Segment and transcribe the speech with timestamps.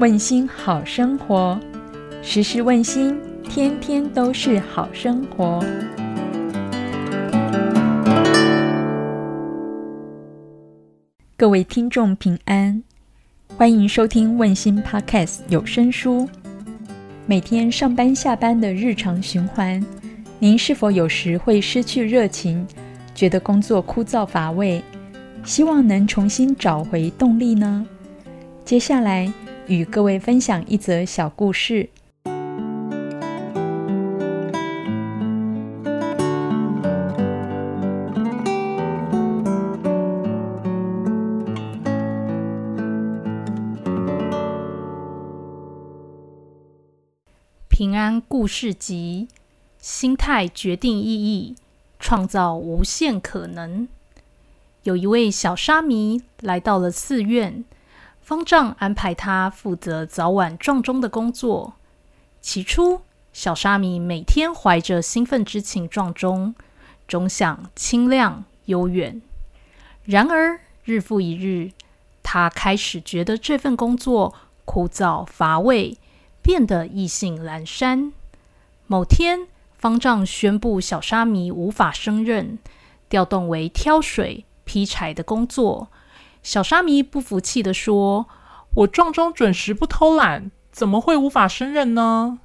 [0.00, 1.60] 问心好生活，
[2.22, 5.62] 时时问心，天天都是好生活。
[11.36, 12.82] 各位听众平安，
[13.58, 16.26] 欢迎收听问心 Podcast 有声书。
[17.26, 19.84] 每天上班下班的日常循环，
[20.38, 22.66] 您是否有时会失去热情，
[23.14, 24.82] 觉得工作枯燥乏味？
[25.44, 27.86] 希望能重新找回动力呢？
[28.64, 29.30] 接下来
[29.70, 31.90] 与各位分享一则小故事。
[47.68, 49.28] 平安故事集：
[49.78, 51.54] 心态决定意义，
[52.00, 53.86] 创造无限可能。
[54.82, 57.64] 有一位小沙弥来到了寺院，
[58.20, 61.74] 方丈安排他负责早晚撞钟的工作。
[62.40, 63.00] 起初，
[63.32, 66.54] 小沙弥每天怀着兴奋之情撞钟，
[67.06, 69.20] 钟响清亮悠远。
[70.04, 71.72] 然而，日复一日，
[72.22, 75.98] 他开始觉得这份工作枯燥乏味，
[76.40, 78.12] 变得意兴阑珊。
[78.86, 82.58] 某天，方丈宣布小沙弥无法胜任，
[83.08, 84.44] 调动为挑水。
[84.62, 85.88] 劈柴的工作，
[86.42, 88.26] 小沙弥不服气地说
[88.76, 92.40] ：“我撞钟准时，不偷懒，怎么会无法胜任呢？”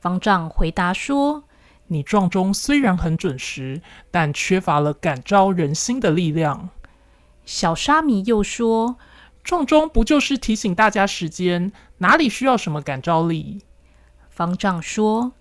[0.00, 1.44] 方丈回答说
[1.88, 6.70] ：“你撞钟虽然很准时，但缺乏了感召人心的力量。”
[7.44, 8.96] 小沙弥又说
[9.44, 13.62] ：“撞钟不就是提醒大家时间，哪里需要什么感召力？”
[14.30, 15.32] 方丈说：“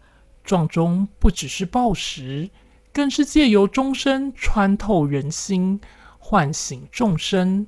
[0.44, 2.50] 撞钟不只是报时，
[2.92, 5.80] 更是借由钟声穿透人心。”
[6.26, 7.68] 唤醒众生。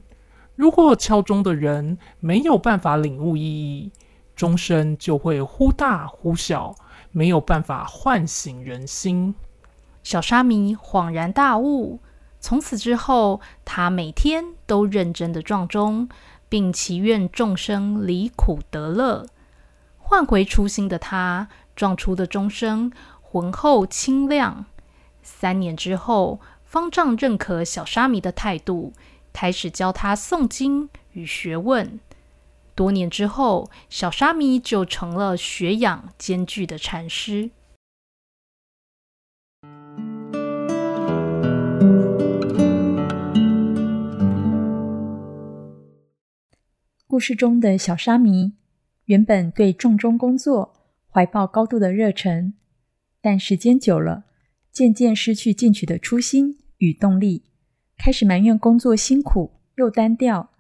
[0.56, 3.92] 如果敲钟的人没有办法领悟意义，
[4.36, 6.74] 钟声就会忽大忽小，
[7.12, 9.36] 没有办法唤醒人心。
[10.02, 12.00] 小沙弥恍然大悟，
[12.40, 16.08] 从此之后，他每天都认真的撞钟，
[16.48, 19.26] 并祈愿众生离苦得乐。
[19.98, 22.92] 换回初心的他，撞出的钟声
[23.22, 24.66] 浑厚清亮。
[25.22, 26.40] 三年之后。
[26.68, 28.92] 方丈认可小沙弥的态度，
[29.36, 32.00] 开始教他诵经与学问。
[32.74, 37.52] 多年之后，小沙弥就成了学养兼具的禅师。
[47.06, 48.54] 故事中的小沙弥
[49.04, 50.74] 原本对重中工作
[51.10, 52.54] 怀抱高度的热忱，
[53.20, 54.24] 但时间久了，
[54.72, 56.60] 渐渐失去进取的初心。
[56.80, 57.44] 与动力，
[57.98, 60.52] 开始埋怨工作辛苦又单调。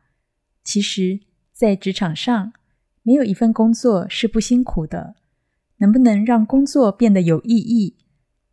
[0.63, 1.19] 其实，
[1.51, 2.53] 在职场上，
[3.03, 5.15] 没有一份工作是不辛苦的。
[5.77, 7.97] 能不能让工作变得有意义，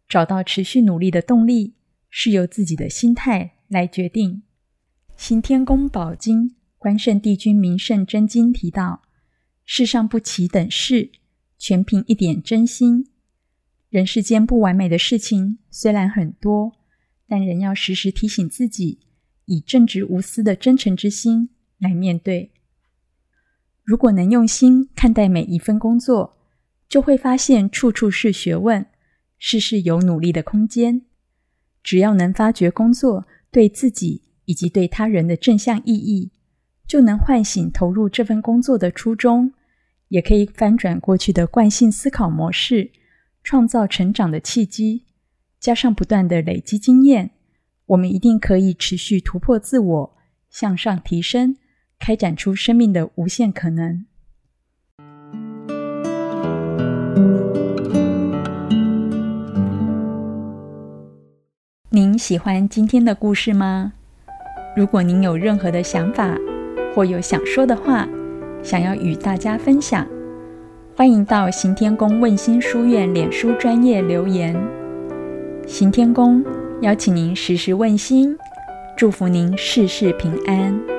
[0.09, 1.75] 找到持续努力的动力，
[2.11, 4.43] 是由自己的心态来决定。
[5.17, 6.49] 《行天宫宝经·
[6.79, 9.03] 关圣帝君名圣真经》提到
[9.65, 11.13] ：“世上不齐等事，
[11.57, 13.07] 全凭一点真心。”
[13.89, 16.73] 人世间不完美的事情虽然很多。
[17.33, 18.99] 但仍要时时提醒自己，
[19.47, 21.49] 以正直无私的真诚之心
[21.79, 22.51] 来面对。
[23.83, 26.37] 如果能用心看待每一份工作，
[26.91, 28.85] 就会发现处处是学问，
[29.39, 31.07] 事事有努力的空间。
[31.83, 36.33] 只要能发掘工作对自己以及对他人的正向意义，
[36.87, 39.55] 就能唤醒投入这份工作的初衷，
[40.09, 42.93] 也可以翻转过去的惯性思考模式，
[43.43, 45.07] 创造成长的契机。
[45.63, 47.31] 加上不断的累积经验，
[47.87, 50.17] 我们一定可以持续突破自我，
[50.51, 51.55] 向上提升，
[52.01, 54.05] 开展出生命的无限可能。
[61.91, 63.93] 您喜欢今天的故事吗？
[64.77, 66.37] 如果您有任何的想法
[66.93, 68.09] 或有想说的话，
[68.65, 70.05] 想要与大家分享，
[70.97, 74.82] 欢迎到行天宫问心书院脸书专业留言。
[75.67, 76.45] 行天宫
[76.81, 78.37] 邀请您时时问心，
[78.97, 80.92] 祝福您事事平安。